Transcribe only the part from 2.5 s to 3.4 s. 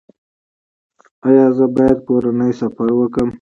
سفر وکړم؟